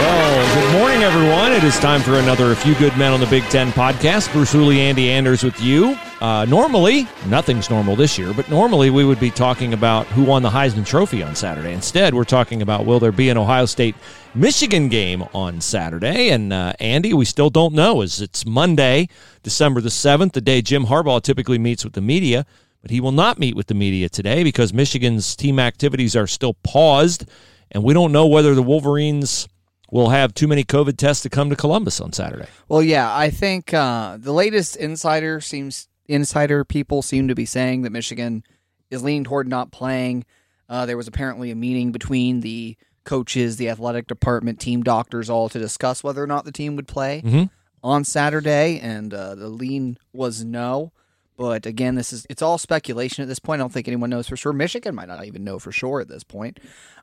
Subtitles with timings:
[0.00, 1.52] Well, good morning, everyone.
[1.52, 4.32] It is time for another A Few Good Men on the Big Ten podcast.
[4.32, 5.96] Bruce Hooley, Andy Anders with you.
[6.20, 10.42] Uh, normally, nothing's normal this year, but normally we would be talking about who won
[10.42, 11.72] the Heisman Trophy on Saturday.
[11.72, 13.94] Instead, we're talking about will there be an Ohio State
[14.34, 16.30] Michigan game on Saturday?
[16.30, 18.02] And uh, Andy, we still don't know.
[18.02, 19.08] As it's Monday,
[19.44, 22.46] December the seventh, the day Jim Harbaugh typically meets with the media,
[22.82, 26.54] but he will not meet with the media today because Michigan's team activities are still
[26.64, 27.26] paused,
[27.70, 29.48] and we don't know whether the Wolverines
[29.94, 32.46] will have too many COVID tests to come to Columbus on Saturday.
[32.68, 37.82] Well, yeah, I think uh, the latest insider seems insider people seem to be saying
[37.82, 38.42] that Michigan
[38.90, 40.24] is leaning toward not playing.
[40.68, 45.48] Uh, there was apparently a meeting between the coaches, the athletic department, team doctors, all
[45.48, 47.50] to discuss whether or not the team would play Mhm.
[47.82, 50.90] on Saturday, and uh, the lean was no.
[51.36, 53.60] But again, this is it's all speculation at this point.
[53.60, 54.52] I don't think anyone knows for sure.
[54.52, 56.58] Michigan might not even know for sure at this point.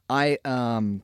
[0.09, 1.03] I um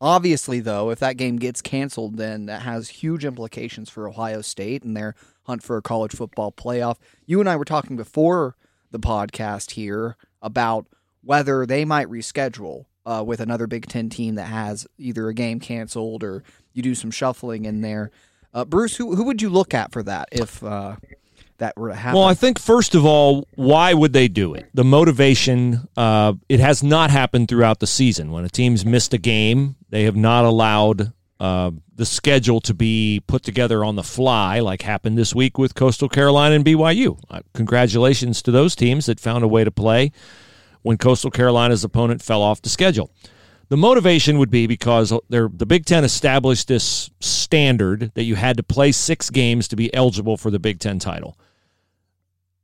[0.00, 4.82] obviously though, if that game gets canceled, then that has huge implications for Ohio State
[4.82, 5.14] and their
[5.44, 6.96] hunt for a college football playoff.
[7.24, 8.56] You and I were talking before
[8.90, 10.86] the podcast here about
[11.22, 15.60] whether they might reschedule uh, with another Big Ten team that has either a game
[15.60, 16.42] canceled or
[16.72, 18.10] you do some shuffling in there.
[18.52, 20.96] Uh, Bruce, who who would you look at for that if uh,
[21.58, 22.18] that were to happen?
[22.18, 24.68] Well, I think first of all, why would they do it?
[24.74, 28.32] The motivation, uh, it has not happened throughout the season.
[28.32, 33.22] When a team's missed a game, they have not allowed uh, the schedule to be
[33.26, 37.18] put together on the fly, like happened this week with Coastal Carolina and BYU.
[37.30, 40.12] Uh, congratulations to those teams that found a way to play
[40.82, 43.10] when Coastal Carolina's opponent fell off the schedule.
[43.68, 48.56] The motivation would be because they're, the Big Ten established this standard that you had
[48.58, 51.36] to play six games to be eligible for the Big Ten title.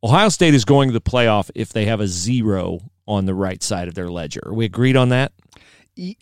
[0.04, 3.62] Ohio State is going to the playoff if they have a zero on the right
[3.62, 4.40] side of their ledger.
[4.46, 5.32] Are we agreed on that?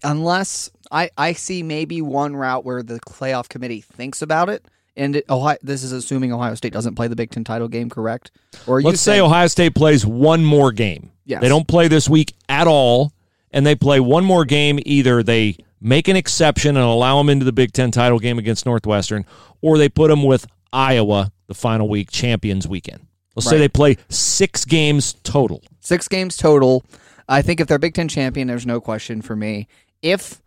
[0.03, 4.65] Unless I, I see maybe one route where the playoff committee thinks about it,
[4.97, 7.89] and it, Ohio, this is assuming Ohio State doesn't play the Big Ten title game,
[7.89, 8.33] correct?
[8.67, 11.13] Or Let's say Ohio State plays one more game.
[11.25, 11.41] Yes.
[11.41, 13.13] They don't play this week at all,
[13.51, 14.79] and they play one more game.
[14.85, 18.67] Either they make an exception and allow them into the Big Ten title game against
[18.67, 19.25] Northwestern,
[19.61, 23.07] or they put them with Iowa the final week, Champions Weekend.
[23.35, 25.63] Let's say they play six games total.
[25.81, 26.85] six games total.
[27.29, 29.69] I think if they're Big Ten champion, there's no question for me.
[30.03, 30.43] If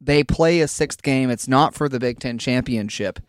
[0.00, 3.20] they play a sixth game, it's not for the Big Ten championship.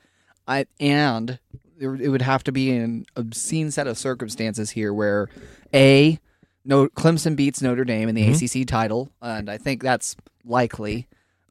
[0.48, 1.40] I and
[1.80, 5.30] it would have to be an obscene set of circumstances here where
[5.74, 6.20] a
[6.66, 11.08] no Clemson beats Notre Dame in the ACC title, and I think that's likely.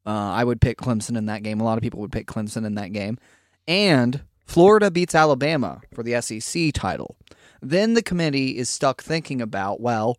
[0.06, 1.60] Uh, I would pick Clemson in that game.
[1.60, 3.18] A lot of people would pick Clemson in that game,
[3.66, 7.16] and Florida beats Alabama for the SEC title.
[7.62, 10.18] Then the committee is stuck thinking about well,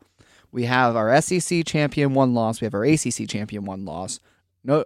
[0.52, 4.20] we have our SEC champion one loss, we have our ACC champion one loss.
[4.64, 4.84] No,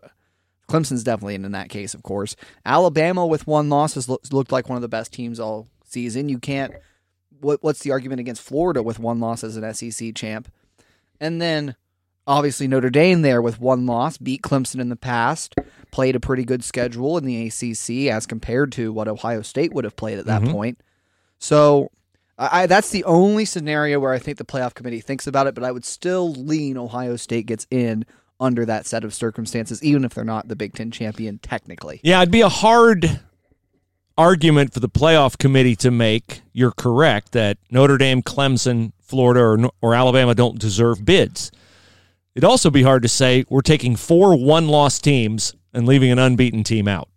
[0.68, 2.36] Clemson's definitely in, in that case, of course.
[2.66, 6.29] Alabama with one loss has look, looked like one of the best teams all season.
[6.29, 6.73] You can't.
[7.41, 10.52] What, what's the argument against Florida with one loss as an SEC champ?
[11.20, 11.76] And then
[12.28, 15.56] obviously Notre Dame there with one loss, beat Clemson in the past,
[15.91, 19.84] played a pretty good schedule in the ACC as compared to what Ohio State would
[19.84, 20.52] have played at that mm-hmm.
[20.52, 20.82] point.
[21.40, 21.91] So
[22.38, 25.64] I that's the only scenario where I think the playoff committee thinks about it, but
[25.64, 28.06] I would still lean Ohio State gets in
[28.40, 32.00] under that set of circumstances, even if they're not the Big Ten champion technically.
[32.03, 33.20] Yeah, it'd be a hard
[34.19, 36.41] argument for the playoff committee to make.
[36.51, 41.51] You're correct that Notre Dame, Clemson, Florida, or, or Alabama don't deserve bids.
[42.35, 46.19] It'd also be hard to say we're taking four one loss teams and leaving an
[46.19, 47.07] unbeaten team out.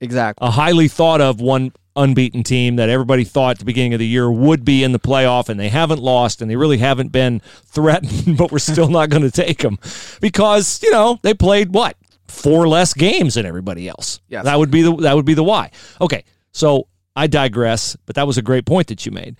[0.00, 0.46] Exactly.
[0.46, 4.06] a highly thought of one unbeaten team that everybody thought at the beginning of the
[4.06, 7.40] year would be in the playoff and they haven't lost and they really haven't been
[7.40, 9.78] threatened but we're still not going to take them
[10.20, 11.96] because you know they played what
[12.34, 14.44] four less games than everybody else Yes.
[14.44, 15.70] that would be the that would be the why
[16.00, 19.36] okay so i digress but that was a great point that you made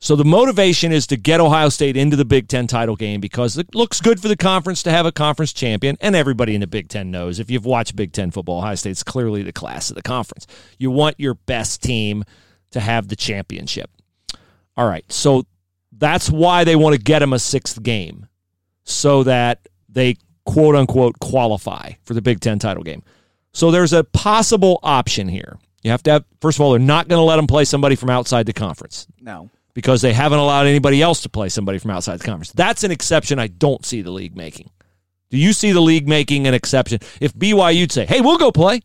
[0.00, 3.58] so the motivation is to get Ohio State into the Big Ten title game because
[3.58, 6.68] it looks good for the conference to have a conference champion, and everybody in the
[6.68, 9.96] Big Ten knows if you've watched Big Ten football, Ohio State's clearly the class of
[9.96, 10.46] the conference.
[10.78, 12.22] You want your best team
[12.70, 13.90] to have the championship.
[14.76, 15.46] All right, so
[15.90, 18.28] that's why they want to get them a sixth game,
[18.84, 20.14] so that they
[20.48, 23.02] quote unquote qualify for the Big Ten title game.
[23.52, 25.58] So there's a possible option here.
[25.82, 27.94] You have to have first of all, they're not going to let them play somebody
[27.96, 29.50] from outside the conference No.
[29.74, 32.52] because they haven't allowed anybody else to play somebody from outside the conference.
[32.52, 34.70] That's an exception I don't see the league making.
[35.30, 37.00] Do you see the league making an exception?
[37.20, 38.80] If BYU'd say, hey, we'll go play,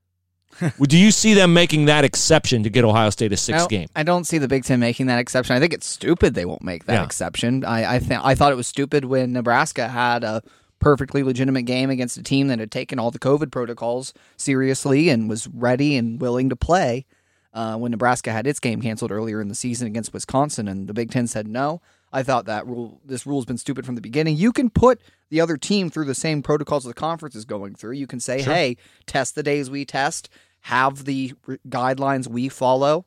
[0.82, 3.88] do you see them making that exception to get Ohio State a sixth game?
[3.96, 5.54] I don't see the Big Ten making that exception.
[5.56, 7.04] I think it's stupid they won't make that Yeah.
[7.04, 7.64] exception.
[7.64, 10.42] I I, th- I thought it was stupid when Nebraska had a
[10.78, 15.28] perfectly legitimate game against a team that had taken all the COVID protocols seriously and
[15.28, 17.06] was ready and willing to play.
[17.54, 20.94] Uh, when Nebraska had its game canceled earlier in the season against Wisconsin, and the
[20.94, 21.80] Big Ten said no.
[22.12, 24.36] I thought that rule, this rule's been stupid from the beginning.
[24.36, 27.92] You can put the other team through the same protocols the conference is going through.
[27.92, 28.76] You can say, "Hey,
[29.06, 30.28] test the days we test,
[30.62, 33.06] have the r- guidelines we follow,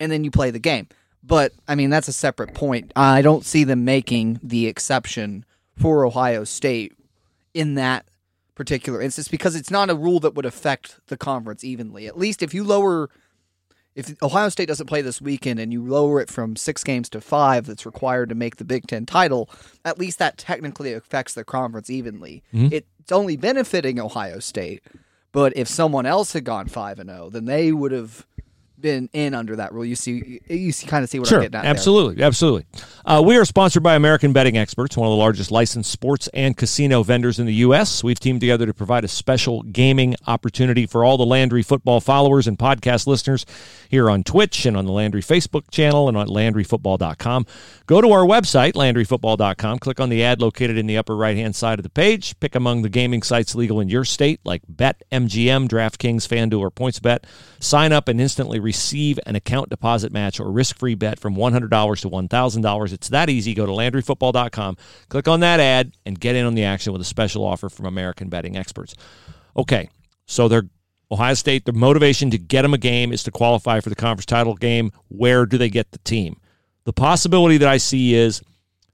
[0.00, 0.88] and then you play the game.
[1.22, 2.92] But I mean, that's a separate point.
[2.96, 5.44] I don't see them making the exception
[5.76, 6.92] for Ohio State
[7.54, 8.06] in that
[8.54, 12.06] particular instance because it's not a rule that would affect the conference evenly.
[12.06, 13.10] At least if you lower,
[13.94, 17.20] if Ohio State doesn't play this weekend and you lower it from six games to
[17.20, 19.48] five, that's required to make the Big Ten title.
[19.84, 22.42] At least that technically affects the conference evenly.
[22.52, 22.72] Mm-hmm.
[22.72, 24.82] It's only benefiting Ohio State.
[25.32, 28.26] But if someone else had gone five and zero, then they would have
[28.82, 29.84] been in under that rule.
[29.84, 31.62] You see, you see, kind of see what Sure, I'm getting at.
[31.62, 31.70] there.
[31.70, 32.66] absolutely, absolutely.
[33.06, 36.56] Uh, we are sponsored by American Betting Experts, one of the largest licensed sports and
[36.56, 38.04] casino vendors in the U.S.
[38.04, 42.46] We've teamed together to provide a special gaming opportunity for all the Landry football followers
[42.46, 43.46] and podcast listeners
[43.88, 47.46] here on Twitch and on the Landry Facebook channel and on LandryFootball.com.
[47.86, 51.54] Go to our website, LandryFootball.com, click on the ad located in the upper right hand
[51.54, 55.68] side of the page, pick among the gaming sites legal in your state like BetMGM,
[55.68, 57.18] DraftKings, FanDuel, or PointsBet.
[57.60, 58.71] Sign up and instantly receive
[59.26, 62.92] an account deposit match or risk free bet from $100 to $1,000.
[62.92, 63.54] It's that easy.
[63.54, 64.76] Go to LandryFootball.com,
[65.08, 67.86] click on that ad, and get in on the action with a special offer from
[67.86, 68.94] American Betting Experts.
[69.56, 69.88] Okay,
[70.26, 70.68] so they're
[71.12, 74.24] Ohio State, the motivation to get them a game is to qualify for the conference
[74.24, 74.90] title game.
[75.08, 76.40] Where do they get the team?
[76.84, 78.42] The possibility that I see is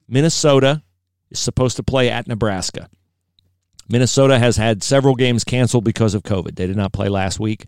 [0.09, 0.83] Minnesota
[1.31, 2.89] is supposed to play at Nebraska.
[3.89, 6.57] Minnesota has had several games canceled because of COVID.
[6.57, 7.67] They did not play last week.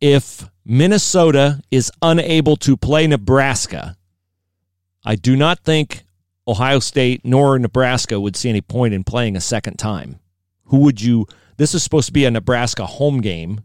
[0.00, 3.96] If Minnesota is unable to play Nebraska,
[5.04, 6.04] I do not think
[6.46, 10.20] Ohio State nor Nebraska would see any point in playing a second time.
[10.66, 11.26] Who would you?
[11.56, 13.62] This is supposed to be a Nebraska home game.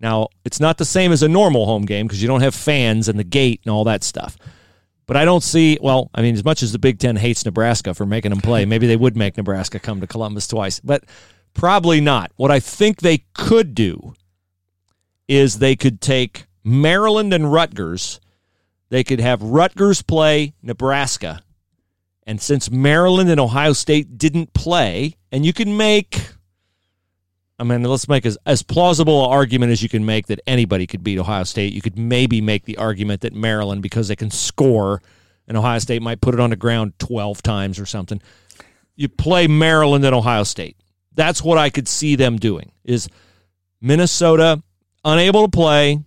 [0.00, 3.08] Now, it's not the same as a normal home game because you don't have fans
[3.08, 4.36] and the gate and all that stuff.
[5.06, 7.94] But I don't see, well, I mean, as much as the Big Ten hates Nebraska
[7.94, 11.04] for making them play, maybe they would make Nebraska come to Columbus twice, but
[11.54, 12.32] probably not.
[12.36, 14.14] What I think they could do
[15.28, 18.20] is they could take Maryland and Rutgers,
[18.88, 21.42] they could have Rutgers play Nebraska.
[22.24, 26.20] And since Maryland and Ohio State didn't play, and you can make,
[27.58, 30.86] I mean, let's make as, as plausible an argument as you can make that anybody
[30.86, 31.72] could beat Ohio State.
[31.72, 35.02] You could maybe make the argument that Maryland, because they can score,
[35.48, 38.22] and Ohio State might put it on the ground 12 times or something.
[38.94, 40.76] You play Maryland and Ohio State.
[41.14, 43.08] That's what I could see them doing is
[43.80, 44.62] Minnesota
[45.04, 46.00] unable to play.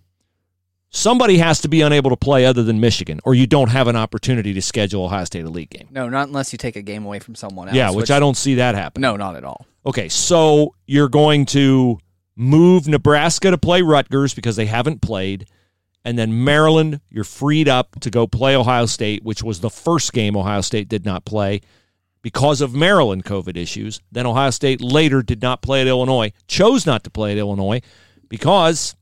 [0.90, 3.96] Somebody has to be unable to play other than Michigan, or you don't have an
[3.96, 5.88] opportunity to schedule Ohio State a league game.
[5.90, 7.76] No, not unless you take a game away from someone else.
[7.76, 9.02] Yeah, which I don't see that happen.
[9.02, 9.66] No, not at all.
[9.84, 11.98] Okay, so you're going to
[12.34, 15.48] move Nebraska to play Rutgers because they haven't played.
[16.04, 20.12] And then Maryland, you're freed up to go play Ohio State, which was the first
[20.12, 21.60] game Ohio State did not play
[22.22, 24.00] because of Maryland COVID issues.
[24.12, 27.80] Then Ohio State later did not play at Illinois, chose not to play at Illinois
[28.28, 28.94] because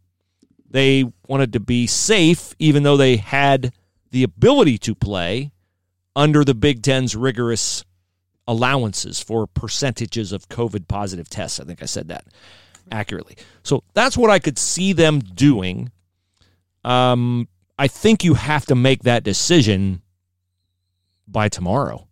[0.71, 3.73] they wanted to be safe, even though they had
[4.11, 5.51] the ability to play
[6.17, 7.85] under the Big Ten's rigorous
[8.47, 11.59] allowances for percentages of COVID positive tests.
[11.61, 12.25] I think I said that
[12.93, 13.37] accurately.
[13.63, 15.91] So that's what I could see them doing.
[16.85, 20.03] Um, I think you have to make that decision
[21.27, 22.07] by tomorrow,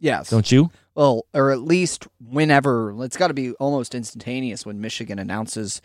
[0.00, 0.30] Yes.
[0.30, 0.70] don't you?
[0.94, 5.80] well, or at least whenever it's got to be almost instantaneous when Michigan announces,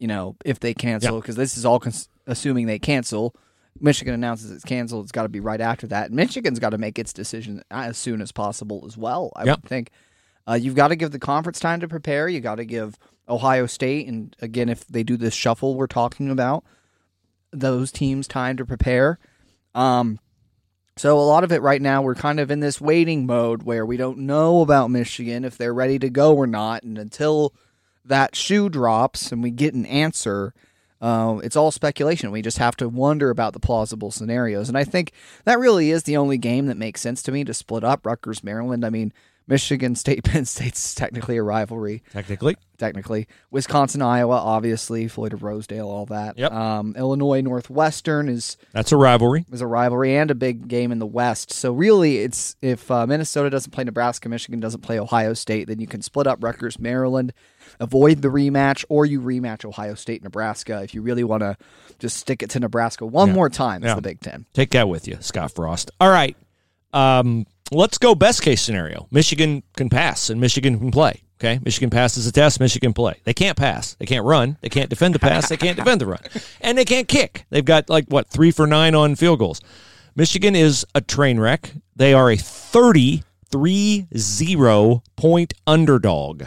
[0.00, 3.34] you know, if they cancel because this is all cons- assuming they cancel.
[3.78, 5.04] Michigan announces it's canceled.
[5.04, 6.06] It's got to be right after that.
[6.06, 9.32] And Michigan's got to make its decision as soon as possible as well.
[9.36, 9.62] I Yep.
[9.62, 9.90] would think.
[10.48, 12.28] Uh, you've got to give the conference time to prepare.
[12.28, 16.30] You got to give Ohio State, and again, if they do this shuffle we're talking
[16.30, 16.64] about,
[17.52, 19.18] those teams time to prepare.
[19.74, 20.18] Um,
[20.96, 23.86] so a lot of it right now, we're kind of in this waiting mode where
[23.86, 27.54] we don't know about Michigan if they're ready to go or not, and until
[28.10, 30.52] that shoe drops and we get an answer,
[31.00, 32.30] uh, it's all speculation.
[32.30, 35.12] We just have to wonder about the plausible scenarios, and I think
[35.44, 38.44] that really is the only game that makes sense to me to split up Rutgers,
[38.44, 38.84] Maryland.
[38.84, 39.12] I mean,
[39.50, 43.28] Michigan State, Penn State's technically a rivalry Technically, technically.
[43.50, 46.38] Wisconsin, Iowa, obviously, Floyd of Rosedale, all that.
[46.38, 46.52] Yep.
[46.52, 49.44] Um, Illinois Northwestern is that's a rivalry.
[49.52, 51.52] is a rivalry and a big game in the West.
[51.52, 55.80] So really, it's if uh, Minnesota doesn't play Nebraska, Michigan doesn't play Ohio State, then
[55.80, 57.32] you can split up Rutgers, Maryland,
[57.80, 61.56] avoid the rematch, or you rematch Ohio State, Nebraska if you really want to
[61.98, 63.82] just stick it to Nebraska one more time.
[63.82, 63.94] It's Yeah.
[63.96, 64.46] the Big Ten.
[64.54, 65.90] Take that with you, Scott Frost.
[66.00, 66.36] All right.
[66.92, 69.06] Um, let's go best case scenario.
[69.10, 71.22] Michigan can pass and Michigan can play.
[71.40, 71.58] Okay.
[71.64, 73.14] Michigan passes the test, Michigan play.
[73.24, 73.94] They can't pass.
[73.94, 74.58] They can't run.
[74.60, 75.48] They can't defend the pass.
[75.48, 76.20] They can't defend the run.
[76.60, 77.46] And they can't kick.
[77.48, 79.62] They've got like what, three for nine on field goals.
[80.14, 81.72] Michigan is a train wreck.
[81.96, 86.44] They are a 33 0 point underdog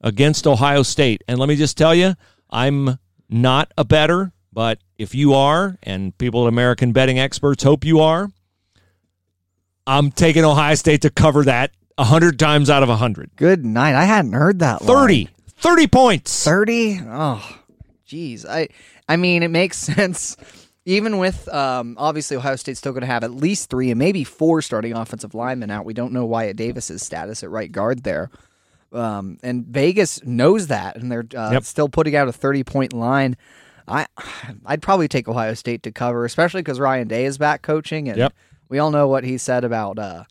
[0.00, 1.22] against Ohio State.
[1.28, 2.14] And let me just tell you,
[2.50, 2.98] I'm
[3.28, 8.00] not a better, but if you are, and people at American Betting Experts hope you
[8.00, 8.30] are,
[9.86, 13.30] I'm taking Ohio State to cover that 100 times out of 100.
[13.36, 13.94] Good night.
[13.94, 14.82] I hadn't heard that.
[14.82, 14.88] line.
[14.88, 15.28] 30.
[15.58, 16.44] 30 points.
[16.44, 17.58] 30 oh
[18.08, 18.68] jeez i
[19.08, 20.36] i mean it makes sense
[20.84, 24.22] even with um, obviously ohio state's still going to have at least three and maybe
[24.22, 28.30] four starting offensive linemen out we don't know wyatt davis's status at right guard there
[28.92, 31.64] um, and vegas knows that and they're uh, Yep.
[31.64, 33.36] still putting out a 30 point line
[33.88, 34.06] i
[34.66, 38.18] i'd probably take ohio state to cover especially because ryan day is back coaching and
[38.18, 38.32] Yep.
[38.68, 40.24] We all know what he said about uh,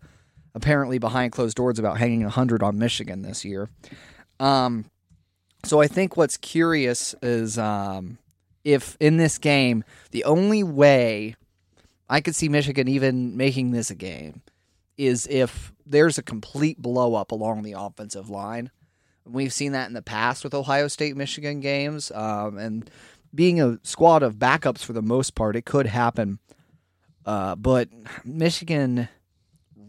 [0.54, 3.70] apparently behind closed doors about hanging 100 on michigan this year
[4.40, 4.86] um,
[5.64, 8.18] so I think what's curious is um,
[8.64, 11.36] if in this game the only way
[12.10, 14.42] I could see Michigan even making this a game
[14.98, 18.72] is if there's a complete blow up along the offensive line.
[19.26, 22.90] We've seen that in the past with Ohio State Michigan games, um, and
[23.34, 26.38] being a squad of backups for the most part, it could happen.
[27.26, 27.90] Uh, but
[28.24, 29.08] Michigan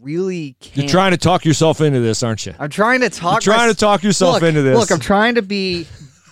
[0.01, 0.77] really can't.
[0.77, 2.53] You're trying to talk yourself into this, aren't you?
[2.59, 3.45] I'm trying to talk.
[3.45, 4.77] You're trying mys- to talk yourself look, into this.
[4.77, 5.87] Look, I'm trying to be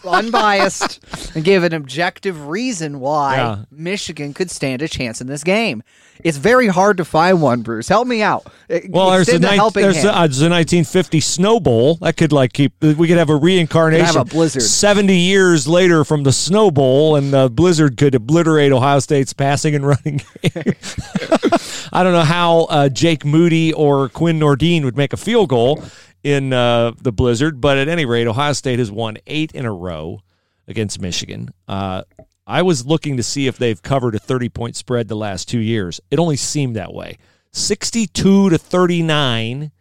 [0.07, 0.99] unbiased
[1.35, 3.57] and give an objective reason why Yeah.
[3.71, 5.83] Michigan could stand a chance in this game.
[6.23, 7.89] It's very hard to find one, Bruce.
[7.89, 8.45] Help me out.
[8.69, 12.53] Uh, Well, there's the helping there's, uh, there's a 1950 Snow Bowl that could like
[12.53, 12.71] keep.
[12.81, 14.05] We could have a reincarnation.
[14.05, 14.61] Have a blizzard.
[14.61, 19.75] 70 years later from the Snow Bowl, and the blizzard could obliterate Ohio State's passing
[19.75, 20.73] and running game.
[21.91, 25.83] I don't know how uh, Jake Moody or Quinn Nordin would make a field goal
[26.25, 29.71] in uh, the blizzard, but at any rate, Ohio State has won eight in a
[29.71, 30.21] row
[30.67, 31.49] against Michigan.
[31.67, 32.01] Uh,
[32.47, 35.59] I was looking to see if they've covered a 30 point spread the last two
[35.59, 36.01] years.
[36.09, 37.19] It only seemed that way.
[37.51, 39.71] 62 to 39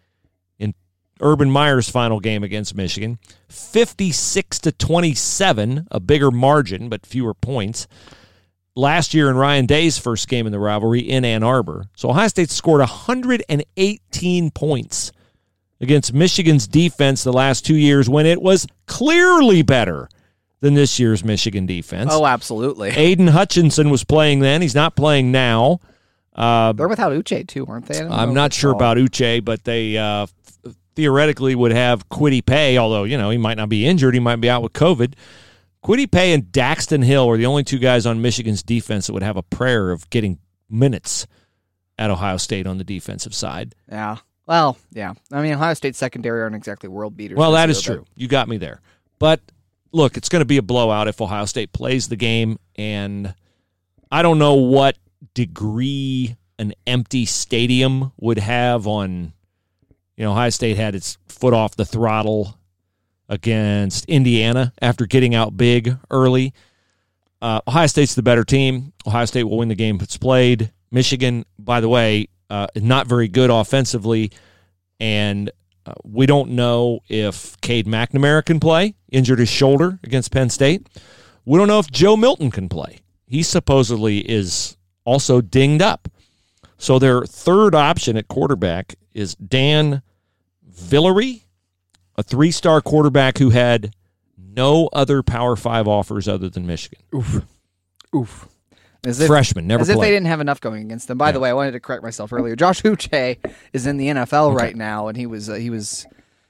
[0.58, 0.74] in
[1.18, 7.88] Urban Meyer's final game against Michigan, 56 to 27, a bigger margin but fewer points.
[8.76, 11.86] Last year in Ryan Day's first game in the rivalry in Ann Arbor.
[11.96, 15.10] So Ohio State scored 118 points
[15.84, 20.08] against Michigan's defense the last two years when it was clearly better
[20.60, 22.10] than this year's Michigan defense.
[22.12, 22.88] oh, absolutely.
[22.96, 24.62] Aidan Hutchinson was playing then.
[24.62, 25.78] He's not playing now.
[26.34, 27.96] Uh, They're without Uche too, aren't they?
[27.98, 30.26] I don't know I'm not sure about Uche, but they uh,
[30.64, 34.14] th- theoretically would have Kwity Paye, although, you know, he might not be injured.
[34.14, 35.14] He might be out with COVID.
[35.84, 39.22] Kwity Paye and Daxton Hill are the only two guys on Michigan's defense that would
[39.22, 40.38] have a prayer of getting
[40.70, 41.26] minutes
[41.98, 43.74] at Ohio State on the defensive side.
[43.88, 44.16] Yeah.
[44.46, 45.14] Well, yeah.
[45.32, 47.38] I mean, Ohio State secondary aren't exactly world beaters.
[47.38, 48.04] Well, this that year, is but- true.
[48.14, 48.80] You got me there.
[49.18, 49.40] But
[49.92, 53.34] look, it's going to be a blowout if Ohio State plays the game, and
[54.10, 54.96] I don't know what
[55.32, 59.32] degree an empty stadium would have on.
[60.16, 62.58] You know, Ohio State had its foot off the throttle
[63.28, 66.52] against Indiana after getting out big early.
[67.42, 68.92] Uh, Ohio State's the better team.
[69.06, 70.70] Ohio State will win the game if it's played.
[70.90, 74.30] Michigan, by the way, uh, not very good offensively,
[75.00, 75.50] and
[75.86, 80.88] uh, we don't know if Cade McNamara can play, injured his shoulder against Penn State.
[81.44, 83.00] We don't know if Joe Milton can play.
[83.26, 86.08] He supposedly is also dinged up.
[86.78, 90.02] So their third option at quarterback is Dan
[90.70, 91.42] Villari,
[92.16, 93.94] a three star quarterback who had
[94.36, 97.00] no other Power Five offers other than Michigan.
[97.14, 97.44] Oof.
[98.14, 98.48] Oof.
[99.06, 101.18] As if, Freshman, never as if they didn't have enough going against them.
[101.18, 102.56] By the way, I wanted to correct myself earlier.
[102.56, 103.38] Josh Uche
[103.72, 106.06] is in the NFL right now, and he was uh, he was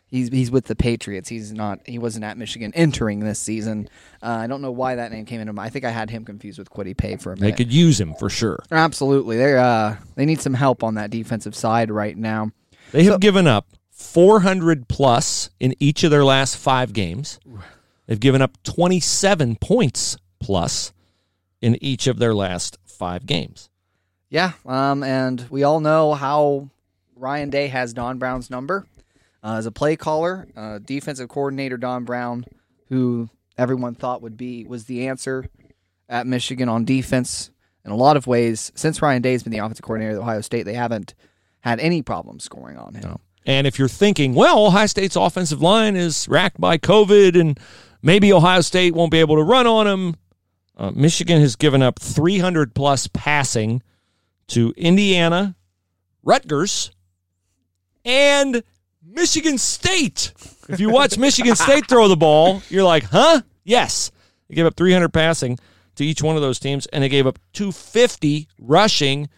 [0.06, 1.28] he's he's with the Patriots.
[1.28, 3.88] He's not he wasn't at Michigan entering this season.
[4.23, 5.66] Uh, I don't know why that name came into mind.
[5.66, 7.56] I think I had him confused with Kwity Paye for a minute.
[7.56, 8.61] They could use him for sure.
[8.70, 12.52] Absolutely, they uh they need some help on that defensive side right now.
[12.92, 17.40] They have given up 400 plus in each of their last five games.
[18.06, 20.92] They've given up 27 points plus
[21.61, 23.68] in each of their last five games.
[24.28, 26.68] Yeah, um, and we all know how
[27.16, 28.87] Ryan Day has Don Brown's number
[29.42, 32.44] uh, as a play caller, uh, defensive coordinator Don Brown,
[32.88, 35.46] who everyone thought would be was the answer
[36.08, 37.50] at Michigan on defense.
[37.84, 40.62] In a lot of ways, since Ryan Day's been the offensive coordinator at Ohio State,
[40.62, 41.14] they haven't
[41.61, 43.18] had any problem scoring on him.
[43.46, 47.61] And if you're thinking, well, Ohio State's offensive line is racked by COVID and
[48.02, 50.16] maybe Ohio State won't be able to run on them,
[50.76, 53.82] uh, Michigan has given up 300 plus passing
[54.48, 55.56] to Indiana,
[56.22, 56.90] Rutgers,
[58.04, 58.62] and
[59.06, 60.32] Michigan State.
[60.68, 63.42] If you watch Michigan State throw the ball, you're like, huh?
[63.64, 64.10] Yes.
[64.48, 65.58] They gave up 300 passing
[65.96, 69.28] to each one of those teams, and they gave up 250 rushing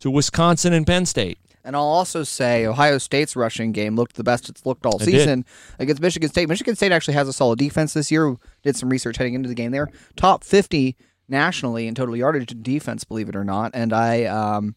[0.00, 1.38] to Wisconsin and Penn State.
[1.64, 5.04] And I'll also say Ohio State's rushing game looked the best it's looked all It
[5.04, 5.12] did.
[5.12, 5.44] season
[5.78, 6.48] against Michigan State.
[6.48, 8.36] Michigan State actually has a solid defense this year.
[8.62, 9.70] Did some research heading into the game.
[9.70, 10.96] They're top 50
[11.28, 13.70] nationally in total yardage defense, believe it or not.
[13.74, 14.74] And I, um,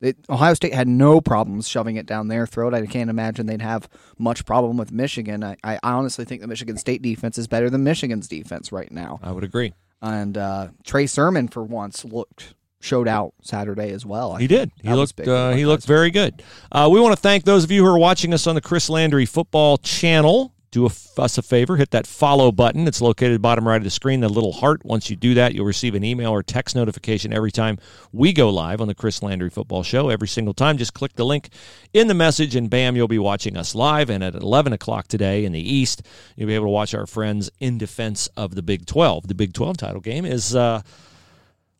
[0.00, 2.74] it, Ohio State had no problems shoving it down their throat.
[2.74, 3.88] I can't imagine they'd have
[4.18, 5.42] much problem with Michigan.
[5.44, 9.20] I, I honestly think the Michigan State defense is better than Michigan's defense right now.
[9.22, 9.72] I would agree.
[10.02, 14.32] And uh, Trey Sermon, for once, looked showed out Saturday as well.
[14.32, 14.70] I He did.
[14.82, 15.16] He looked.
[15.16, 16.42] big Uh, he looked very good.
[16.70, 18.88] Uh, we want to thank those of you who are watching us on the Chris
[18.88, 20.52] Landry Football Channel.
[20.70, 22.88] Do a, us a favor, hit that follow button.
[22.88, 24.18] It's located bottom right of the screen.
[24.18, 24.84] The little heart.
[24.84, 27.78] Once you do that, you'll receive an email or text notification every time
[28.12, 30.08] we go live on the Chris Landry Football Show.
[30.08, 31.50] Every single time, just click the link
[31.92, 34.10] in the message, and bam, you'll be watching us live.
[34.10, 36.02] And at 11 o'clock today in the East,
[36.34, 39.28] you'll be able to watch our friends in defense of the Big 12.
[39.28, 40.56] The Big 12 title game is.
[40.56, 40.82] Uh,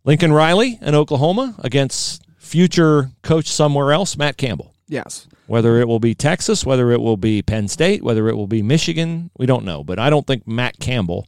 [0.05, 4.75] Lincoln Riley in Oklahoma against future coach somewhere else, Matt Campbell.
[4.87, 5.27] Yes.
[5.47, 8.63] Whether it will be Texas, whether it will be Penn State, whether it will be
[8.63, 9.83] Michigan, we don't know.
[9.83, 11.27] But I don't think Matt Campbell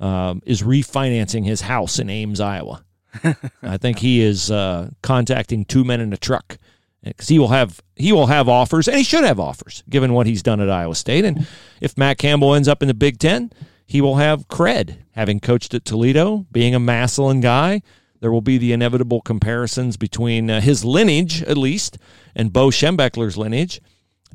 [0.00, 2.84] um, is refinancing his house in Ames, Iowa.
[3.62, 6.58] I think he is uh, contacting two men in a truck
[7.02, 10.26] because he will have he will have offers, and he should have offers given what
[10.26, 11.24] he's done at Iowa State.
[11.24, 11.46] And
[11.80, 13.52] if Matt Campbell ends up in the Big Ten,
[13.86, 17.82] he will have cred having coached at Toledo, being a Massillon guy.
[18.24, 21.98] There will be the inevitable comparisons between uh, his lineage, at least,
[22.34, 23.82] and Bo Schembechler's lineage.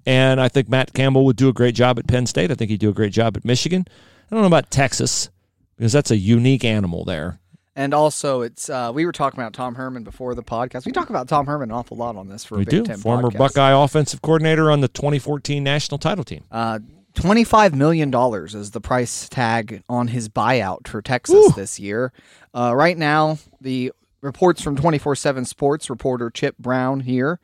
[0.06, 2.52] And I think Matt Campbell would do a great job at Penn State.
[2.52, 3.86] I think he'd do a great job at Michigan.
[3.90, 5.32] I don't know about Texas
[5.76, 7.40] because that's a unique animal there.
[7.76, 10.86] And also, it's uh, we were talking about Tom Herman before the podcast.
[10.86, 12.84] We talk about Tom Herman an awful lot on this for We a Big do.
[12.84, 13.38] Ten Former podcast.
[13.40, 16.44] Buckeye offensive coordinator on the 2014 national title team.
[16.52, 16.78] Uh,
[17.16, 22.14] Twenty-five million dollars is the price tag on his buyout for Texas this year.
[22.54, 23.92] Uh, right now, the
[24.22, 27.40] reports from twenty-four-seven Sports reporter Chip Brown here,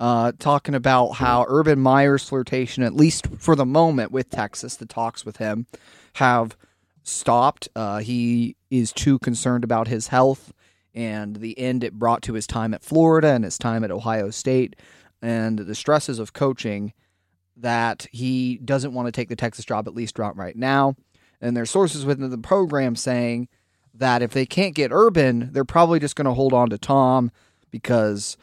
[0.00, 4.86] uh, talking about how Urban Meyer's flirtation, at least for the moment, with Texas, the
[4.86, 5.66] talks with him
[6.14, 6.56] have
[7.02, 7.68] stopped.
[7.76, 10.52] Uh, he is too concerned about his health
[10.94, 14.30] and the end it brought to his time at Florida and his time at Ohio
[14.30, 14.76] State
[15.20, 16.92] and the stresses of coaching
[17.56, 20.94] that he doesn't want to take the Texas job at least right right now.
[21.40, 23.48] And there's sources within the program saying
[23.94, 27.30] that if they can't get Urban, they're probably just going to hold on to Tom
[27.70, 28.36] because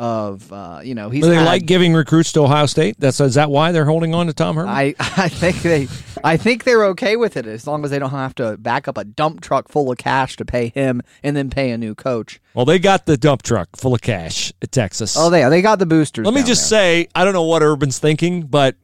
[0.00, 2.96] of uh, you know he's Do they had- like giving recruits to Ohio State?
[2.98, 4.72] That's is that why they're holding on to Tom Herman?
[4.72, 5.88] I, I think they
[6.24, 8.96] I think they're okay with it as long as they don't have to back up
[8.96, 12.40] a dump truck full of cash to pay him and then pay a new coach.
[12.54, 15.16] well, they got the dump truck full of cash at Texas.
[15.18, 16.24] Oh, they they got the boosters.
[16.24, 17.04] Let me just there.
[17.04, 18.76] say, I don't know what Urban's thinking, but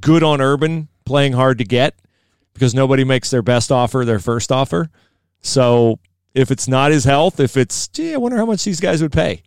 [0.00, 1.94] good on Urban playing hard to get
[2.54, 4.90] because nobody makes their best offer their first offer.
[5.42, 6.00] So
[6.34, 9.12] if it's not his health, if it's, gee, I wonder how much these guys would
[9.12, 9.42] pay,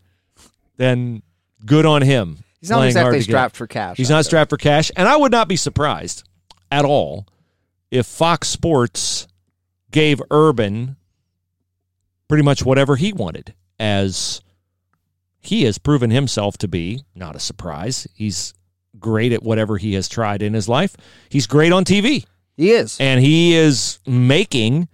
[0.77, 1.21] then
[1.65, 2.43] good on him.
[2.59, 3.97] he's not exactly strapped for cash.
[3.97, 4.91] He's not strapped for cash.
[4.95, 6.27] And I would not be surprised
[6.71, 7.27] at all
[7.91, 9.27] if Fox Sports
[9.91, 10.95] gave Urban
[12.27, 14.41] pretty much whatever he wanted, as
[15.39, 17.03] he has proven himself to be.
[17.13, 18.07] Not a surprise.
[18.15, 18.53] He's
[18.99, 20.95] great at whatever he has tried in his life.
[21.29, 22.25] He's great on TV,
[22.57, 22.97] He is.
[22.99, 24.87] and he is making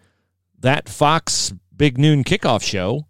[0.60, 3.06] that Fox Big Noon kickoff show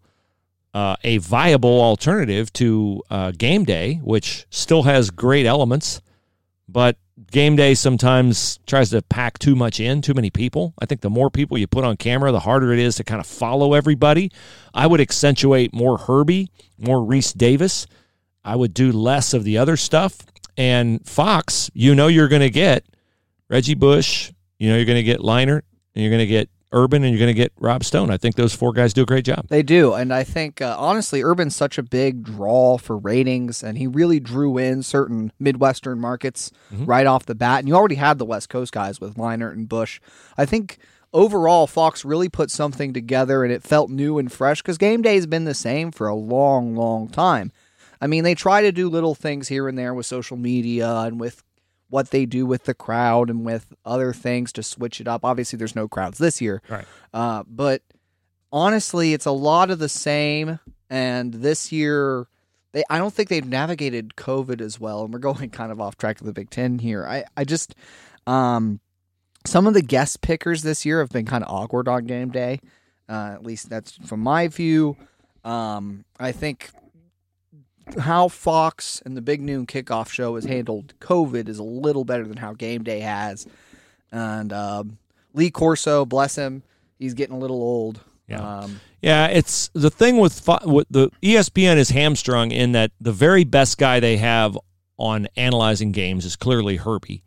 [0.73, 6.01] uh, a viable alternative to uh, Game Day, which still has great elements,
[6.67, 6.97] but
[7.31, 10.73] game day sometimes tries to pack too much in, too many people.
[10.79, 13.19] I think the more people you put on camera, the harder it is to kind
[13.19, 14.31] of follow everybody.
[14.73, 17.87] I would accentuate more Herbie, more Reece Davis.
[18.43, 20.17] I would do less of the other stuff.
[20.57, 22.85] And Fox, you know you're going to get
[23.49, 25.61] Reggie Bush, you know you're going to get Leinart,
[25.95, 28.11] and you're going to get Urban, and you're going to get Rob Stone.
[28.11, 29.47] I think those four guys do a great job.
[29.49, 33.77] They do, and I think uh, honestly, Urban's such a big draw for ratings, and
[33.77, 37.59] he really drew in certain Midwestern markets right off the bat.
[37.59, 39.99] And you already had the West Coast guys with Leinart and Bush.
[40.37, 40.77] I think
[41.13, 45.15] overall, Fox really put something together, and it felt new and fresh because game day
[45.15, 47.51] has been the same for a long, long time.
[48.01, 51.19] I mean, they try to do little things here and there with social media and
[51.19, 51.43] with
[51.89, 55.25] what they do with the crowd and with other things to switch it up.
[55.25, 56.85] Obviously, there's no crowds this year, Right.
[57.13, 57.81] uh, but
[58.51, 60.59] honestly, it's a lot of the same.
[60.89, 62.27] And this year,
[62.71, 65.03] they I don't think they've navigated COVID as well.
[65.03, 67.05] And we're going kind of off track of the Big Ten here.
[67.05, 67.75] I I just
[68.27, 68.79] um,
[69.45, 72.59] some of the guest pickers this year have been kind of awkward on game day.
[73.07, 74.95] Uh, at least that's from my view.
[75.43, 76.69] Um, I think
[77.97, 82.25] how Fox and the Big Noon Kickoff Show has handled COVID is a little better
[82.25, 83.47] than how Game Day has.
[84.11, 84.97] And um,
[85.33, 86.63] Lee Corso, bless him,
[86.97, 88.01] he's getting a little old.
[88.27, 88.59] Yeah.
[88.59, 93.43] Um, Yeah, it's the thing with, with the ESPN is hamstrung in that the very
[93.43, 94.57] best guy they have
[94.97, 97.23] on analyzing games is clearly Herbie,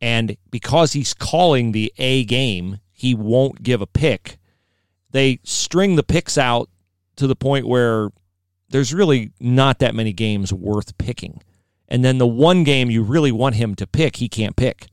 [0.00, 4.38] and because he's calling the A game, he won't give a pick.
[5.12, 6.68] They string the picks out
[7.16, 8.10] to the point where
[8.70, 11.42] there's really not that many games worth picking,
[11.88, 14.88] and then the one game you really want him to pick, he can't pick.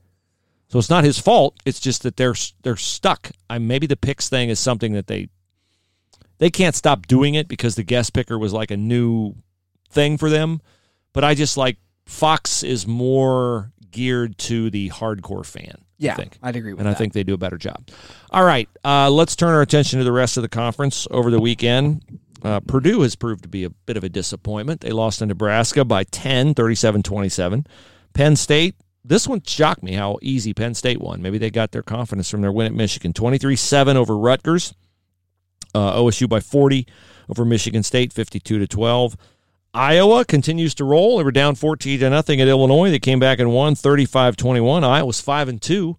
[0.68, 1.56] So it's not his fault.
[1.64, 3.30] It's just that they're they're stuck.
[3.48, 5.28] I maybe the picks thing is something that they
[6.38, 9.34] they can't stop doing it because the guest picker was like a new
[9.90, 10.60] thing for them.
[11.12, 15.78] But I just like Fox is more geared to the hardcore fan.
[15.98, 16.38] yeah, I think.
[16.42, 16.90] I'd agree with And that.
[16.90, 17.88] And I think they do a better job.
[18.30, 21.40] All right, uh, let's turn our attention to the rest of the conference over the
[21.40, 22.02] weekend.
[22.46, 24.80] Uh, Purdue has proved to be a bit of a disappointment.
[24.80, 27.66] They lost to Nebraska by 10, 37 27.
[28.14, 31.20] Penn State, this one shocked me how easy Penn State won.
[31.20, 33.12] Maybe they got their confidence from their win at Michigan.
[33.12, 34.74] 23 7 over Rutgers.
[35.74, 36.86] Uh, OSU by 40
[37.28, 39.16] over Michigan State, 52 to 12.
[39.74, 41.18] Iowa continues to roll.
[41.18, 42.92] They were down 14 to nothing at Illinois.
[42.92, 44.84] They came back and won 35-21.
[44.84, 45.96] Iowa's 5 and 2.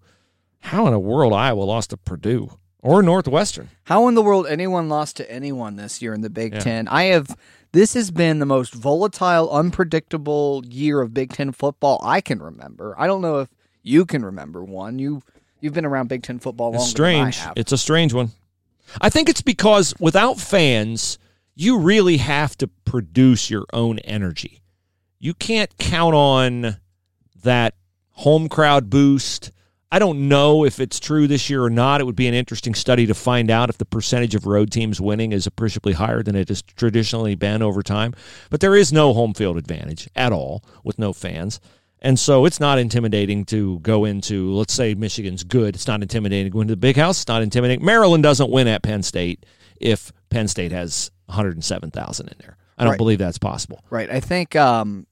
[0.60, 3.68] How in the world Iowa lost to Purdue or Northwestern?
[3.84, 6.88] How in the world anyone lost to anyone this year in the Big Ten?
[6.88, 7.36] I have.
[7.72, 12.94] This has been the most volatile, unpredictable year of Big Ten football I can remember.
[12.98, 13.48] I don't know if
[13.82, 14.98] you can remember one.
[14.98, 15.22] You
[15.60, 17.36] you've been around Big Ten football longer It's strange.
[17.36, 17.58] than I have.
[17.58, 18.30] It's a strange one.
[19.00, 21.18] I think it's because without fans,
[21.54, 24.62] you really have to produce your own energy.
[25.18, 26.76] You can't count on
[27.42, 27.74] that
[28.12, 29.50] home crowd boost.
[29.90, 32.00] I don't know if it's true this year or not.
[32.00, 35.00] It would be an interesting study to find out if the percentage of road teams
[35.00, 38.12] winning is appreciably higher than it has traditionally been over time.
[38.50, 41.58] But there is no home field advantage at all with no fans.
[42.00, 45.74] And so it's not intimidating to go into, let's say Michigan's good.
[45.74, 47.22] It's not intimidating to go into the big house.
[47.22, 47.84] It's not intimidating.
[47.84, 49.46] Maryland doesn't win at Penn State
[49.80, 52.56] if Penn State has 107,000 in there.
[52.76, 52.98] I don't Right.
[52.98, 53.82] believe that's possible.
[53.90, 54.08] Right.
[54.10, 55.06] I think um,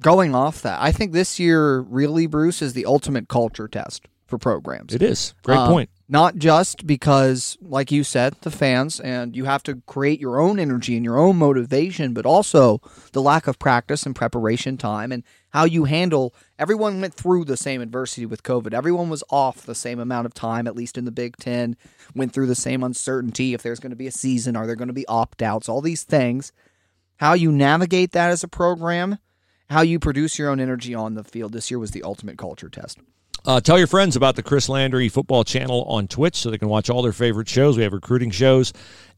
[0.00, 4.38] going off that, I think this year really, Bruce, is the ultimate culture test for
[4.38, 4.94] programs.
[4.94, 5.34] It is.
[5.42, 5.90] Great Um, point.
[6.08, 10.60] Not just because, like you said, the fans, and you have to create your own
[10.60, 12.80] energy and your own motivation, but also
[13.12, 16.32] the lack of practice and preparation time and how you handle.
[16.60, 18.72] Everyone went through the same adversity with COVID.
[18.72, 21.76] Everyone was off the same amount of time, at least in the Big Ten,
[22.14, 24.86] went through the same uncertainty if there's going to be a season, are there going
[24.88, 26.52] to be opt outs, all these things.
[27.16, 29.18] How you navigate that as a program,
[29.70, 31.52] how you produce your own energy on the field.
[31.52, 32.98] This year was the ultimate culture test.
[33.46, 36.68] Uh, tell your friends about the Chris Landry football channel on Twitch so they can
[36.68, 37.76] watch all their favorite shows.
[37.76, 38.72] We have recruiting shows,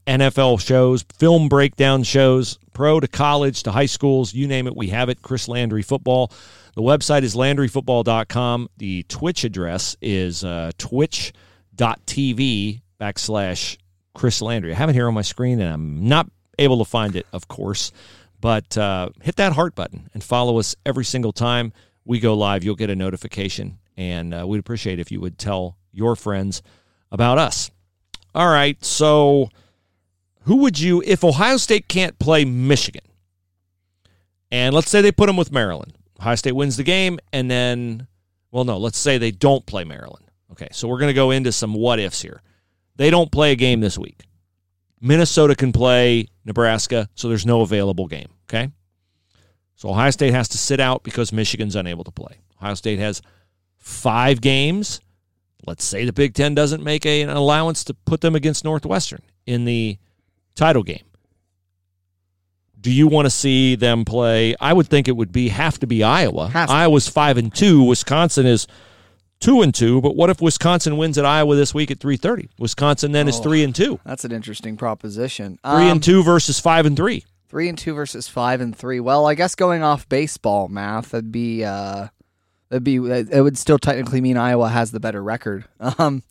[0.07, 4.89] NFL shows, film breakdown shows, pro to college to high schools, you name it, we
[4.89, 5.23] have it.
[5.23, 6.31] Chris Landry football.
[6.75, 8.69] The website is landryfootball.com.
[8.77, 11.33] The Twitch address is uh, twitch.tv
[13.01, 13.79] backslash
[14.15, 14.73] Chris Landry.
[14.73, 17.49] I have it here on my screen and I'm not able to find it, of
[17.49, 17.93] course.
[18.43, 21.73] But uh, hit that heart button and follow us every single time
[22.05, 22.63] we go live.
[22.63, 26.63] You'll get a notification, and uh, we'd appreciate if you would tell your friends
[27.11, 27.71] about us.
[28.35, 29.51] All right, so
[30.43, 33.05] who would you, if Ohio State can't play Michigan,
[34.51, 38.07] and let's say they put them with Maryland, Ohio State wins the game, and then,
[38.53, 40.25] well, no, let's say they don't play Maryland.
[40.53, 42.41] Okay, so we're going to go into some what ifs here.
[42.97, 44.23] They don't play a game this week.
[45.01, 48.29] Minnesota can play Nebraska, so there's no available game.
[48.49, 48.71] Okay.
[49.77, 52.39] So Ohio State has to sit out because Michigan's unable to play.
[52.61, 53.23] Ohio State has
[53.89, 55.01] five games.
[55.67, 59.21] Let's say the Big Ten doesn't make a, an allowance to put them against Northwestern
[59.47, 59.99] in the
[60.55, 61.03] title game.
[62.81, 64.55] Do you want to see them play?
[64.61, 66.49] I would think it would be have to be Iowa.
[66.53, 66.59] To.
[66.69, 67.83] Iowa's five and two.
[67.83, 68.67] Wisconsin is
[69.41, 70.01] two and two.
[70.01, 72.49] But what if Wisconsin wins at Iowa this week at three thirty?
[72.59, 73.43] Wisconsin then is Oh.
[73.43, 73.99] three and two.
[74.05, 75.59] That's an interesting proposition.
[75.65, 77.25] Three Um, and two versus five and three.
[77.49, 79.01] Three and two versus five and three.
[79.01, 82.09] Well, I guess going off baseball math, that'd be uh,
[82.71, 85.65] that'd be it would still technically mean Iowa has the better record.
[85.99, 86.23] Um,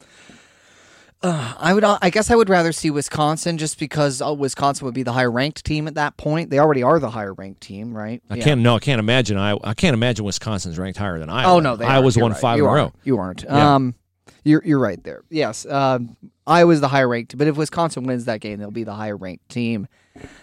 [1.23, 4.93] uh, I would, I guess, I would rather see Wisconsin just because uh, Wisconsin would
[4.93, 6.52] be the higher ranked team at that point.
[6.52, 8.21] They already are the higher ranked team, right?
[8.30, 8.43] I Yeah.
[8.43, 9.36] can't no, I can't imagine.
[9.36, 11.54] I I can't imagine Wisconsin's ranked higher than Iowa.
[11.56, 12.39] Oh no, they Iowa's won right.
[12.39, 12.93] five you in a row.
[13.04, 13.43] You aren't.
[13.43, 13.76] Yeah.
[13.76, 13.95] Um,
[14.43, 15.23] you're you're right there.
[15.32, 18.93] Yes, um, Iowa's the higher ranked, but if Wisconsin wins that game, they'll be the
[18.93, 19.88] higher ranked team.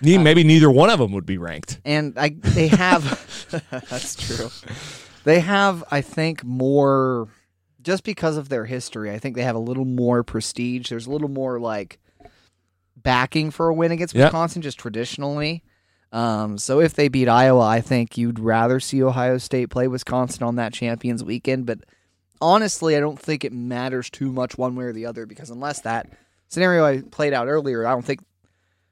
[0.00, 1.78] Ne- Maybe neither one of them would be ranked.
[1.84, 4.50] and I they have that's true.
[5.24, 7.28] They have, I think, more
[7.82, 9.10] just because of their history.
[9.10, 10.88] I think they have a little more prestige.
[10.90, 11.98] There's a little more like
[12.96, 14.26] backing for a win against Yep.
[14.26, 15.62] Wisconsin, just traditionally.
[16.12, 20.44] Um, so if they beat Iowa, I think you'd rather see Ohio State play Wisconsin
[20.44, 21.66] on that Champions Weekend.
[21.66, 21.80] But
[22.40, 25.80] honestly, I don't think it matters too much one way or the other because unless
[25.80, 26.08] that
[26.48, 28.20] scenario I played out earlier, I don't think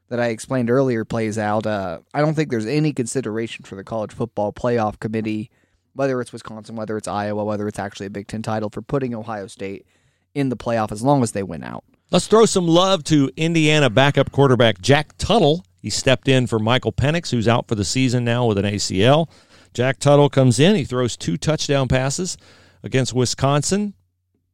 [0.09, 1.65] that I explained earlier plays out.
[1.67, 5.49] Uh, I don't think there's any consideration for the college football playoff committee,
[5.95, 9.15] whether it's Wisconsin, whether it's Iowa, whether it's actually a Big Ten title, for putting
[9.15, 9.87] Ohio State
[10.35, 11.85] in the playoff as long as they win out.
[12.11, 15.65] Let's throw some love to Indiana backup quarterback Jack Tuttle.
[15.81, 19.29] He stepped in for Michael Penix, who's out for the season now with an ACL.
[19.75, 20.77] Jack Tuttle comes in.
[20.77, 22.37] He throws two touchdown passes
[22.83, 23.95] against Wisconsin.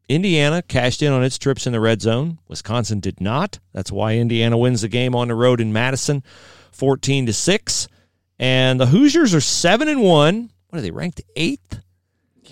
[0.09, 2.39] Indiana cashed in on its trips in the red zone.
[2.49, 3.59] Wisconsin did not.
[3.73, 6.23] That's why Indiana wins the game on the road in Madison,
[6.73, 7.89] 14 to 6.
[8.39, 10.51] And the Hoosiers are 7 and 1.
[10.69, 11.83] What are they ranked 8th?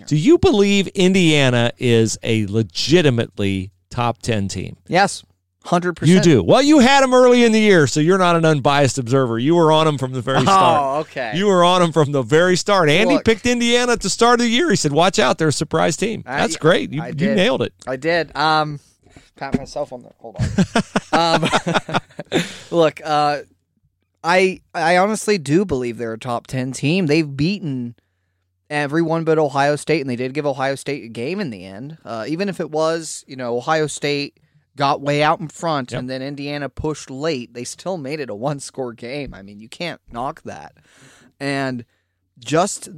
[0.06, 4.76] Do you believe Indiana is a legitimately top 10 team?
[4.88, 5.24] Yes,
[5.64, 6.06] 100%.
[6.06, 6.42] You do.
[6.42, 9.38] Well, you had them early in the year, so you're not an unbiased observer.
[9.38, 10.80] You were on them from the very start.
[10.82, 11.32] Oh, okay.
[11.34, 12.90] You were on them from the very start.
[12.90, 13.24] Andy Look.
[13.24, 14.68] picked Indiana at the start of the year.
[14.70, 16.92] He said, "Watch out, they're a surprise team." I- That's great.
[16.92, 17.72] You, you nailed it.
[17.86, 18.36] I did.
[18.36, 18.80] Um,
[19.36, 20.10] pat myself on the.
[20.18, 20.36] Hold
[21.12, 21.42] on.
[21.42, 23.38] um, look, uh,
[24.22, 27.06] I I honestly do believe they're a top ten team.
[27.06, 27.94] They've beaten
[28.70, 31.98] everyone but Ohio State, and they did give Ohio State a game in the end.
[32.04, 34.38] Uh, even if it was, you know, Ohio State
[34.76, 35.98] got way out in front, Yep.
[36.00, 39.32] and then Indiana pushed late, they still made it a one score game.
[39.32, 40.74] I mean, you can't knock that.
[41.40, 41.84] And
[42.38, 42.88] just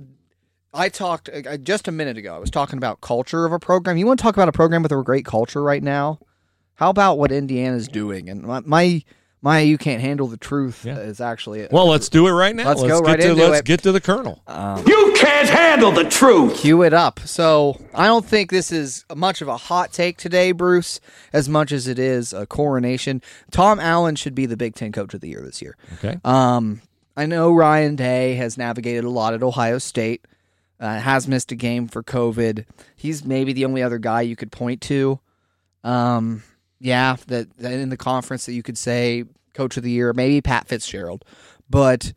[0.75, 2.35] I talked uh, just a minute ago.
[2.35, 3.97] I was talking about culture of a program.
[3.97, 6.19] You want to talk about a program with a great culture right now?
[6.75, 8.29] How about what Indiana's doing?
[8.29, 9.03] And my my,
[9.41, 10.99] my you can't handle the truth Yeah.
[10.99, 11.73] is actually it.
[11.73, 12.69] Well, let's do it right now.
[12.69, 13.65] Let's go get right to, into let's it.
[13.65, 14.43] get to the kernel.
[14.87, 16.57] You can't handle the truth.
[16.61, 17.21] cue it up.
[17.21, 21.01] So I don't think this is much of a hot take today, Bruce,
[21.33, 23.23] as much as it is a coronation.
[23.51, 25.77] Tom Allen should be the Big Ten Coach of the Year this year.
[25.95, 26.19] Okay.
[26.25, 26.81] Um,
[27.17, 30.25] I know Ryan Day has navigated a lot at Ohio State,
[30.81, 32.65] uh, has missed a game for COVID.
[32.97, 35.19] He's maybe the only other guy you could point to.
[35.85, 36.43] Um,
[36.81, 40.41] yeah, that, that in the conference that you could say Coach of the Year, maybe
[40.41, 41.25] Pat Fitzgerald,
[41.69, 42.13] but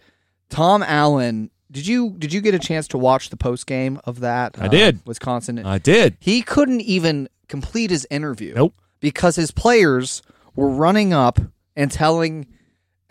[0.49, 1.49] Tom Allen.
[1.71, 4.61] Did you did you get a chance to watch the post game of that?
[4.61, 4.97] I did.
[4.97, 5.65] Uh, Wisconsin.
[5.65, 6.17] I did.
[6.19, 8.53] He couldn't even complete his interview.
[8.53, 8.75] Nope.
[8.99, 10.21] Because his players
[10.53, 11.39] were running up
[11.75, 12.47] and telling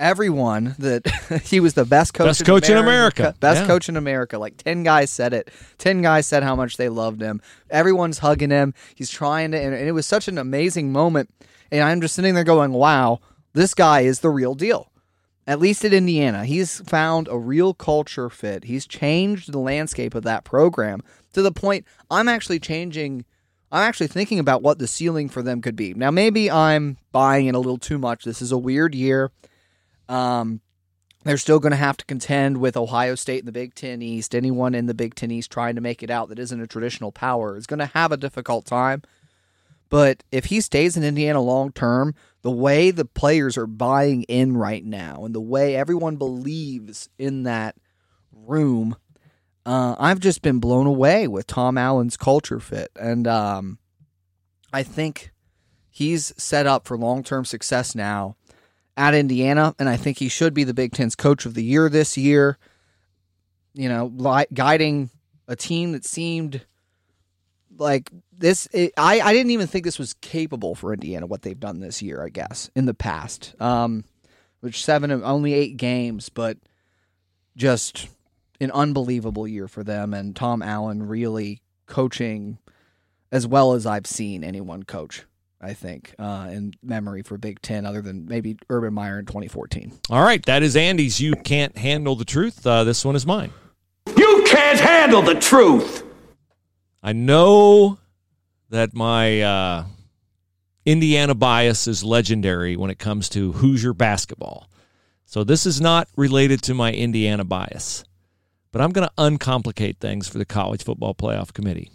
[0.01, 1.07] everyone that
[1.45, 3.23] he was the best coach Best in coach in America.
[3.23, 3.39] America.
[3.39, 3.67] Best Yeah.
[3.69, 4.39] coach in America.
[4.39, 5.51] Like 10 guys said it.
[5.79, 7.41] 10 guys said how much they loved him.
[7.71, 8.75] Everyone's hugging him.
[8.97, 11.31] He's trying to and it was such an amazing moment.
[11.71, 13.21] And I'm just sitting there going, "Wow,
[13.53, 14.91] this guy is the real deal."
[15.47, 18.65] At least at Indiana, he's found a real culture fit.
[18.65, 21.01] He's changed the landscape of that program
[21.33, 23.25] to the point I'm actually changing.
[23.73, 25.95] I'm actually thinking about what the ceiling for them could be.
[25.95, 28.25] Now, maybe I'm buying it a little too much.
[28.25, 29.31] This is a weird year.
[30.11, 30.61] Um,
[31.25, 34.35] they're still going to have to contend with Ohio State in the Big Ten East.
[34.35, 37.13] Anyone in the Big Ten East trying to make it out that isn't a traditional
[37.13, 39.03] power is going to have a difficult time.
[39.91, 44.57] But if he stays in Indiana long term, the way the players are buying in
[44.57, 47.77] right now and the way everyone believes in that
[48.33, 48.97] room,
[49.67, 52.91] uh, I've just been blown away with Tom Allen's culture fit.
[52.99, 53.79] And um,
[54.73, 55.33] I think
[55.91, 58.37] he's set up for long term success now
[58.97, 59.75] at Indiana.
[59.79, 62.59] And I think he should be the Big Ten's coach of the year this year.
[63.75, 65.11] You know, li- guiding
[65.47, 66.65] a team that seemed
[67.77, 71.59] like this it, I, I didn't even think this was capable for indiana what they've
[71.59, 74.05] done this year i guess in the past um
[74.61, 76.59] which seven of only eight games but
[77.57, 78.09] just
[78.61, 82.59] an unbelievable year for them, and Tom Allen really coaching
[83.33, 85.25] as well as I've seen anyone coach.
[85.61, 89.93] I think uh, in memory for Big Ten, other than maybe Urban Meyer in 2014.
[90.09, 91.21] All right, that is Andy's.
[91.21, 92.67] You can't handle the truth.
[92.67, 93.53] Uh, this one is mine.
[94.17, 96.05] You can't handle the truth.
[97.03, 97.99] I know
[98.71, 99.85] that my uh,
[100.87, 104.69] Indiana bias is legendary when it comes to Hoosier basketball.
[105.27, 108.05] So this is not related to my Indiana bias,
[108.73, 111.91] but I'm going to uncomplicate things for the College Football Playoff Committee.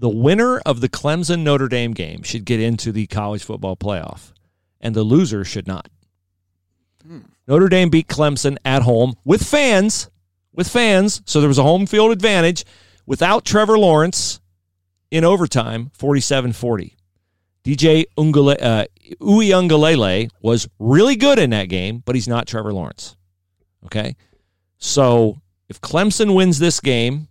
[0.00, 4.32] The winner of the Clemson Notre Dame game should get into the College Football Playoff,
[4.80, 5.90] and the loser should not.
[7.46, 10.08] Notre Dame beat Clemson at home with fans,
[10.54, 12.64] with fans, so there was a home field advantage
[13.04, 14.40] without Trevor Lawrence
[15.10, 16.94] in overtime, 47-40.
[17.62, 23.16] DJ Uiagalelei, uh, was really good in that game, but he's not Trevor Lawrence.
[23.84, 24.16] Okay?
[24.78, 27.28] So if Clemson wins this game,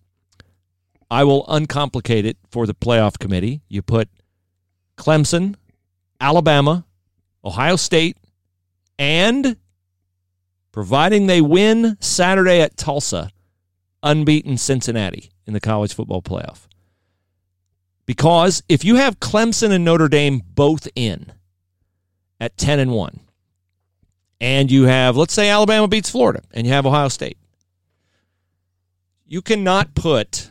[1.12, 3.62] I will uncomplicate it for the playoff committee.
[3.68, 4.10] You put
[4.98, 5.56] Clemson,
[6.22, 6.86] Alabama,
[7.44, 8.18] Ohio State,
[8.98, 9.56] and
[10.72, 13.32] providing they win Saturday at Tulsa,
[14.04, 16.68] unbeaten Cincinnati in the college football playoff.
[18.06, 21.32] Because if you have Clemson and Notre Dame both in
[22.40, 23.20] at 10 and 1,
[24.42, 27.38] and you have, let's say Alabama beats Florida, and you have Ohio State,
[29.28, 30.50] you cannot put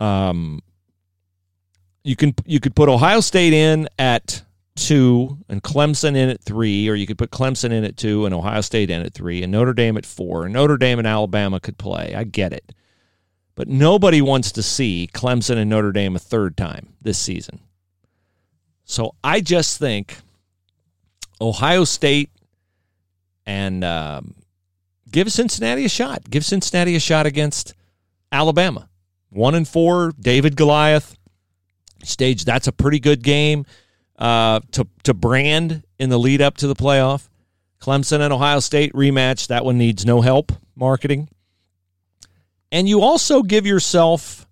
[0.00, 0.62] um
[2.04, 4.42] you can you could put Ohio State in at
[4.76, 8.34] two and Clemson in at three, or you could put Clemson in at two and
[8.34, 10.48] Ohio State in at three, and Notre Dame at four.
[10.48, 12.14] Notre Dame and Alabama could play.
[12.14, 12.72] I get it.
[13.54, 17.60] But nobody wants to see Clemson and Notre Dame a third time this season.
[18.84, 20.16] So I just think
[21.40, 22.30] Ohio State
[23.44, 24.34] and um,
[25.10, 26.30] give Cincinnati a shot.
[26.30, 27.74] Give Cincinnati a shot against
[28.30, 28.88] Alabama.
[29.30, 31.16] One and four, David Goliath
[32.04, 32.44] stage.
[32.44, 33.66] That's a pretty good game
[34.18, 37.28] uh, to to brand in the lead up to the playoff.
[37.80, 39.48] Clemson and Ohio State rematch.
[39.48, 41.28] That one needs no help marketing.
[42.70, 44.46] And you also give yourself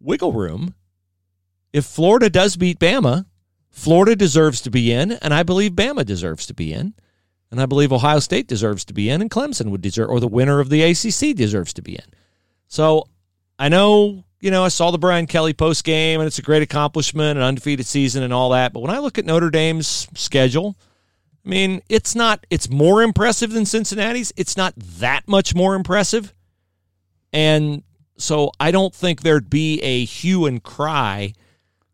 [0.00, 0.74] wiggle room.
[1.72, 3.26] If Florida does beat Bama,
[3.70, 6.94] Florida deserves to be in, and I believe Bama deserves to be in.
[7.50, 10.28] And I believe Ohio State deserves to be in, and Clemson would deserve, or the
[10.28, 12.04] winner of the ACC deserves to be in.
[12.66, 13.06] So
[13.58, 16.62] I know, you know, I saw the Brian Kelly post game, and it's a great
[16.62, 18.72] accomplishment, an undefeated season, and all that.
[18.72, 20.76] But when I look at Notre Dame's schedule,
[21.44, 24.32] I mean, it's not, it's more impressive than Cincinnati's.
[24.36, 26.34] It's not that much more impressive.
[27.32, 27.82] And
[28.16, 31.32] so I don't think there'd be a hue and cry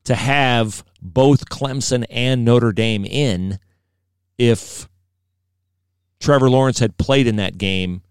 [0.05, 3.59] to have both Clemson and Notre Dame in
[4.38, 4.88] if
[6.20, 8.03] Trevor Lawrence had played in that game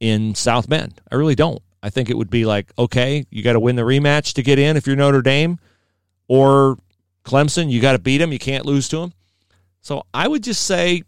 [0.00, 1.00] in South Bend.
[1.10, 1.62] I really don't.
[1.82, 4.58] I think it would be like, okay, you got to win the rematch to get
[4.58, 5.58] in if you're Notre Dame,
[6.28, 6.78] or
[7.24, 8.32] Clemson, you got to beat them.
[8.32, 9.12] You can't lose to them.
[9.80, 11.02] So I would just say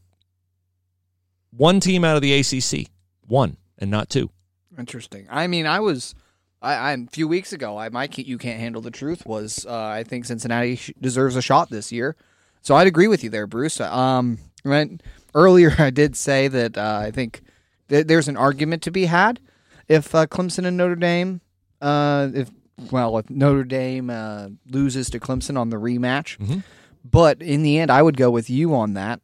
[1.56, 2.88] one team out of the ACC,
[3.26, 4.30] one and not two.
[4.76, 5.26] Interesting.
[5.30, 6.14] I mean, I was,
[6.60, 9.84] I, I a few weeks ago, I my you can't handle the truth was uh,
[9.84, 12.16] I think Cincinnati sh- deserves a shot this year.
[12.62, 13.80] So I'd agree with you there, Bruce.
[13.80, 15.00] Um, right,
[15.34, 17.42] earlier I did say that uh, I think
[17.88, 19.38] th- there's an argument to be had
[19.88, 21.40] if uh, Clemson and Notre Dame,
[21.80, 22.50] uh, if
[22.90, 26.62] well, if Notre Dame uh, loses to Clemson on the rematch.
[27.04, 29.20] But in the end, I would go with you on that.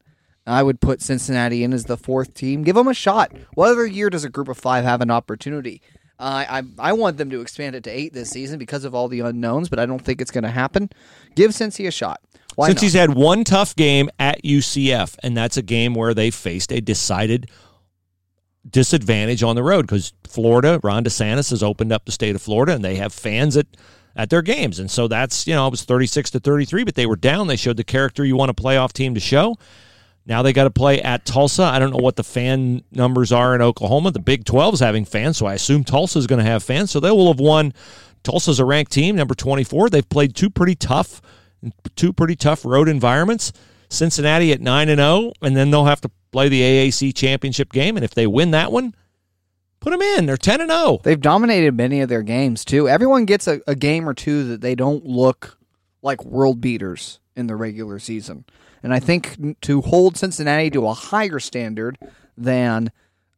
[0.47, 2.63] I would put Cincinnati in as the fourth team.
[2.63, 3.33] Give them a shot.
[3.55, 5.81] What other year does a group of five have an opportunity?
[6.19, 9.09] Uh, I I want them to expand it to eight this season because of all
[9.09, 10.91] the unknowns, but I don't think it's going to happen.
[11.35, 12.21] Give Cincy a shot.
[12.57, 12.83] Why Cincy not?
[12.83, 16.81] he's had one tough game at UCF, and that's a game where they faced a
[16.83, 17.51] decided
[18.69, 22.75] disadvantage on the road because Florida, Ron DeSantis has opened up the state of Florida,
[22.75, 23.67] and they have fans at
[24.17, 26.85] at their games, and so that's you know it was thirty six to thirty three,
[26.85, 27.47] but they were down.
[27.47, 29.57] They showed the character you want a playoff team to show.
[30.27, 31.63] Now they got to play at Tulsa.
[31.63, 34.11] I don't know what the fan numbers are in Oklahoma.
[34.11, 36.91] The Big 12 is having fans, so I assume Tulsa is going to have fans.
[36.91, 37.73] So they will have won.
[38.23, 39.89] Tulsa's a ranked team, number 24.
[39.89, 41.23] They've played two pretty tough,
[41.97, 43.53] two pretty tough road environments.
[43.91, 47.97] Cincinnati at nine and zero, and then they'll have to play the AAC championship game.
[47.97, 48.95] And if they win that one,
[49.81, 50.27] put them in.
[50.27, 50.75] They're ten and oh.
[50.75, 51.01] zero.
[51.03, 52.89] They've dominated many of their games too.
[52.89, 55.59] Everyone gets a, a game or two that they don't look
[56.03, 58.45] like world beaters in the regular season.
[58.83, 61.99] And I think to hold Cincinnati to a higher standard
[62.37, 62.91] than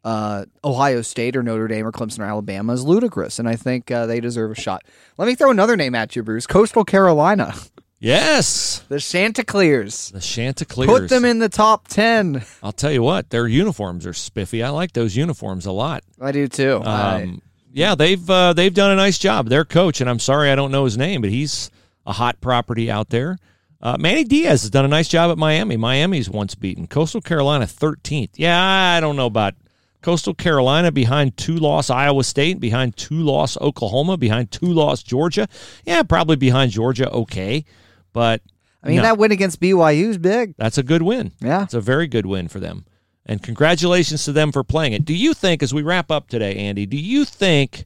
[0.04, 3.38] uh, Ohio State or Notre Dame or Clemson or Alabama is ludicrous.
[3.38, 4.82] And I think uh, they deserve a shot.
[5.18, 6.46] Let me throw another name at you, Bruce.
[6.46, 7.54] Coastal Carolina.
[8.04, 10.10] Yes, The Chanticleers.
[10.10, 10.90] the Chanticleers.
[10.90, 12.42] Put them in the top 10.
[12.60, 14.60] I'll tell you what, their uniforms are spiffy.
[14.60, 16.02] I like those uniforms a lot.
[16.20, 16.82] I do too.
[16.84, 17.42] I- Um,
[17.72, 19.48] yeah, they've uh, they've done a nice job.
[19.48, 21.70] Their coach, and I'm sorry I don't know his name, but he's
[22.04, 23.38] a hot property out there.
[23.80, 25.76] Uh, Manny Diaz has done a nice job at Miami.
[25.76, 28.30] Miami's once beaten Coastal Carolina 13th.
[28.34, 29.54] Yeah, I don't know about
[30.02, 35.48] Coastal Carolina behind two loss Iowa State, behind two loss Oklahoma, behind two loss Georgia.
[35.86, 37.08] Yeah, probably behind Georgia.
[37.10, 37.64] Okay,
[38.12, 38.42] but
[38.82, 39.02] I mean, no.
[39.02, 40.54] that win against BYU is big.
[40.56, 41.32] That's a good win.
[41.40, 41.64] Yeah.
[41.64, 42.84] It's a very good win for them.
[43.24, 45.04] And congratulations to them for playing it.
[45.04, 47.84] Do you think, as we wrap up today, Andy, do you think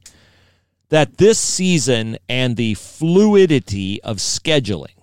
[0.89, 4.95] that this season and the fluidity of scheduling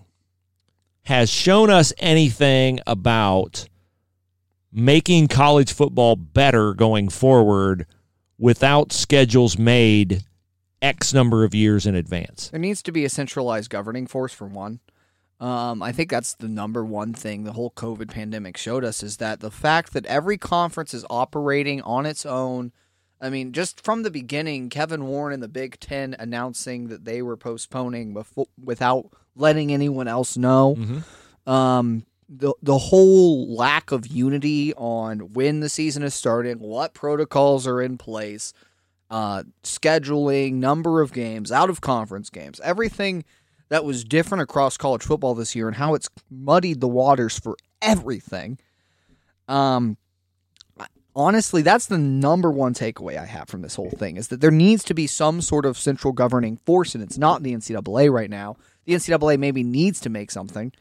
[1.05, 3.69] has shown us anything about
[4.73, 7.87] making college football better going forward
[8.39, 10.25] without schedules made
[10.83, 12.49] X number of years in advance?
[12.49, 14.81] There needs to be a centralized governing force for one.
[15.41, 19.17] Um, I think that's the number one thing the whole COVID pandemic showed us is
[19.19, 22.73] that the fact that every conference is operating on its own.
[23.21, 27.21] I mean, just from the beginning, Kevin Warren and the Big Ten announcing that they
[27.23, 30.77] were postponing before, without letting anyone else know.
[31.47, 37.67] Um, the the whole lack of unity on when the season is starting, what protocols
[37.67, 38.53] are in place,
[39.11, 43.25] uh, scheduling, number of games, out of conference games, everything
[43.75, 47.57] that was different across college football this year, and how it's muddied the waters for
[47.83, 48.57] everything.
[49.49, 49.97] Um,
[51.17, 54.53] honestly, that's the number one takeaway I have from this whole thing is that there
[54.53, 58.31] needs to be some sort of central governing force, and it's not the NCAA right
[58.31, 58.55] now.
[58.85, 60.73] The NCAA maybe needs to make something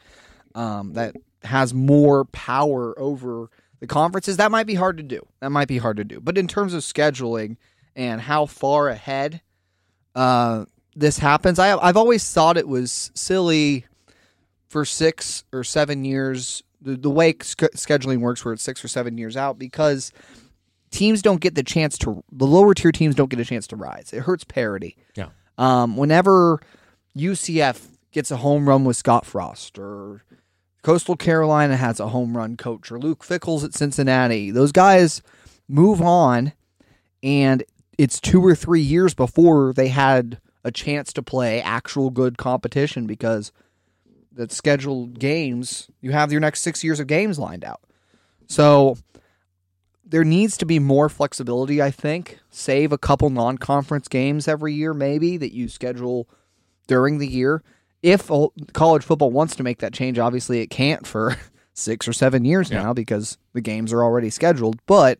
[0.53, 1.15] um, that
[1.45, 4.37] has more power over the conferences.
[4.37, 5.25] That might be hard to do.
[5.39, 6.19] That might be hard to do.
[6.19, 7.57] But in terms of scheduling
[7.95, 9.41] and how far ahead
[10.13, 10.65] uh,
[10.95, 13.85] this happens, I, I've always thought it was silly
[14.69, 16.63] for six or seven years.
[16.81, 20.11] The, the way sch- scheduling works, where it's six or seven years out, because
[20.91, 22.23] teams don't get the chance to.
[22.31, 24.11] The lower tier teams don't get a chance to rise.
[24.13, 24.97] It hurts parity.
[25.15, 25.29] Yeah.
[25.57, 26.59] Um, whenever
[27.17, 30.23] UCF gets a home run with Scott Frost, or
[30.81, 35.21] Coastal Carolina has a home run coach, or Luke Fickell's at Cincinnati, those guys
[35.67, 36.53] move on,
[37.21, 37.63] and
[37.97, 43.05] it's two or three years before they had a chance to play actual good competition
[43.05, 43.51] because
[44.31, 47.81] the scheduled games you have your next six years of games lined out.
[48.47, 48.97] So
[50.05, 52.39] there needs to be more flexibility, I think.
[52.49, 56.27] Save a couple non conference games every year, maybe, that you schedule
[56.87, 57.63] during the year.
[58.01, 58.29] If
[58.73, 61.37] college football wants to make that change, obviously it can't for
[61.73, 64.79] six or seven years now because the games are already scheduled.
[64.85, 65.19] But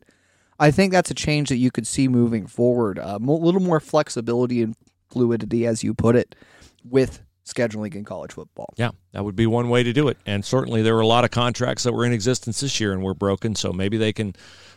[0.60, 2.98] I think that's a change that you could see moving forward.
[2.98, 4.76] A mo- little more flexibility and
[5.14, 6.36] fluidity, as you put it,
[6.84, 8.74] with scheduling in college football.
[8.78, 10.18] Yeah, that would be one way to do it.
[10.26, 13.04] And certainly there were a lot of contracts that were in existence this year and
[13.04, 13.56] were broken.
[13.56, 14.34] So maybe they can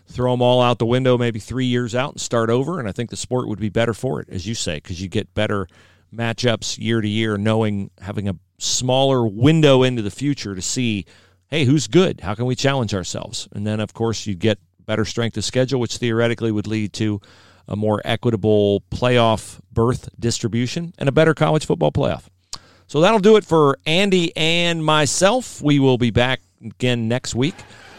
[0.07, 2.79] throw them all out the window, maybe three years out and start over.
[2.79, 5.09] And I think the sport would be better for it, as you say, because you
[5.09, 5.69] get better
[6.15, 11.05] matchups year to year, knowing having a smaller window into the future to see,
[11.49, 12.21] hey, who's good?
[12.21, 13.49] How can we challenge ourselves?
[13.53, 17.21] And then, of course, you get better strength of schedule, which theoretically would lead to
[17.69, 22.25] a more equitable playoff berth distribution and a better college football playoff.
[22.87, 25.61] So that'll do it for Andy and myself.
[25.61, 27.57] We will be back again next week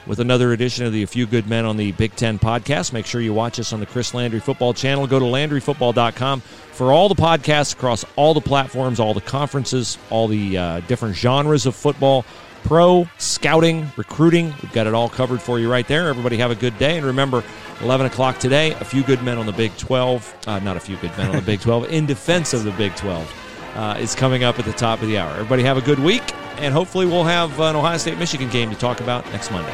[0.08, 2.94] with another edition of the A Few Good Men on the Big Ten podcast.
[2.94, 5.06] Make sure you watch us on the Chris Landry Football channel.
[5.06, 10.28] Go to LandryFootball.com for all the podcasts across all the platforms, all the conferences, all
[10.28, 12.26] the uh, different genres of football,
[12.68, 14.54] pro, scouting, recruiting.
[14.62, 16.10] We've got it all covered for you right there.
[16.10, 16.98] Everybody have a good day.
[16.98, 17.42] And remember,
[17.82, 20.36] 11 o'clock today, A Few Good Men on the Big 12.
[20.46, 22.94] Uh, not A Few Good Men on the Big 12, in defense of the Big
[22.96, 25.32] 12 uh, is coming up at the top of the hour.
[25.32, 26.24] Everybody have a good week,
[26.58, 29.74] and hopefully we'll have an Ohio State Michigan game to talk about next Monday.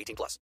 [0.00, 0.38] 18 plus.